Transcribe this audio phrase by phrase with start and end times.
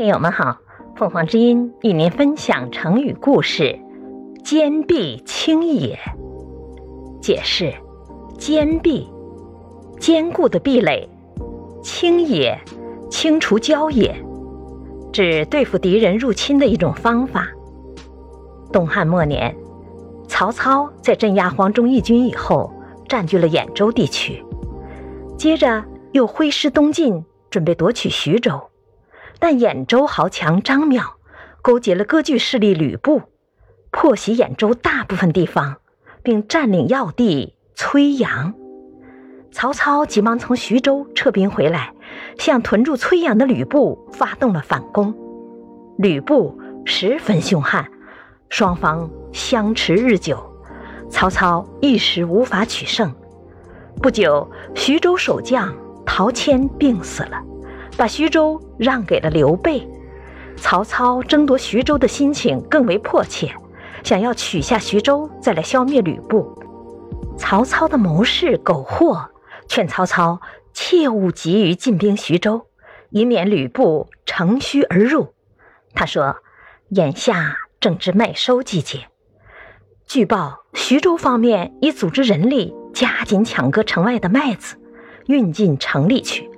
[0.00, 0.56] 听友们好，
[0.96, 3.78] 凤凰之音与您分享成语故事
[4.42, 5.98] “坚壁清野”。
[7.20, 7.74] 解释：
[8.38, 9.06] 坚壁，
[9.98, 11.06] 坚固的壁垒；
[11.82, 12.58] 清野，
[13.10, 14.16] 清除郊野，
[15.12, 17.46] 指对付敌人入侵的一种方法。
[18.72, 19.54] 东汉末年，
[20.26, 22.72] 曹操在镇压黄忠义军以后，
[23.06, 24.42] 占据了兖州地区，
[25.36, 28.58] 接着又挥师东进，准备夺取徐州。
[29.40, 31.02] 但兖州豪强张邈
[31.62, 33.22] 勾结了割据势力吕布，
[33.90, 35.78] 破袭兖州大部分地方，
[36.22, 38.54] 并占领要地崔阳。
[39.50, 41.92] 曹操急忙从徐州撤兵回来，
[42.38, 45.12] 向屯驻崔阳的吕布发动了反攻。
[45.98, 47.90] 吕布十分凶悍，
[48.48, 50.38] 双方相持日久，
[51.08, 53.12] 曹操一时无法取胜。
[54.00, 55.74] 不久，徐州守将
[56.06, 57.42] 陶谦病死了。
[57.96, 59.86] 把徐州让给了刘备，
[60.56, 63.54] 曹操争夺徐州的心情更为迫切，
[64.02, 66.56] 想要取下徐州，再来消灭吕布。
[67.36, 69.30] 曹操的谋士苟活
[69.68, 70.40] 劝曹操
[70.72, 72.66] 切勿急于进兵徐州，
[73.10, 75.34] 以免吕布乘虚而入。
[75.94, 76.36] 他说
[76.90, 79.08] ：“眼下正值麦收季节，
[80.06, 84.76] 据报徐州方面已组织人力加紧抢割城外的麦子，
[85.26, 86.49] 运进城里去。”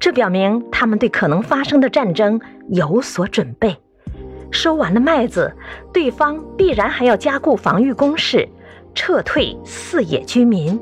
[0.00, 3.76] 这表明他们对可能发生的战争有所准备。
[4.50, 5.54] 收完了麦子，
[5.92, 8.48] 对方必然还要加固防御工事，
[8.94, 10.80] 撤退四野居民，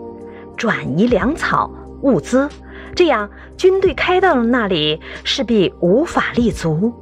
[0.57, 1.71] 转移粮草
[2.03, 2.49] 物资，
[2.95, 6.95] 这样军队开到了那里，势必无法立足。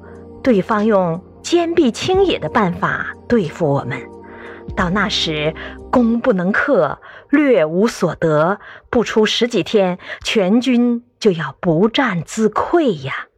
[0.42, 4.00] 对方用坚壁清野的办法对付我们，
[4.74, 5.54] 到那时
[5.90, 6.98] 攻不能克，
[7.30, 8.58] 略无所得，
[8.90, 11.02] 不出十几天，全军。
[11.18, 13.28] 就要不战自溃呀！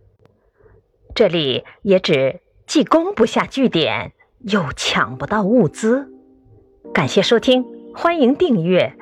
[1.14, 6.10] 这里也指既攻不下据点，又抢不到物资。
[6.92, 7.64] 感谢收听，
[7.94, 8.97] 欢迎订阅。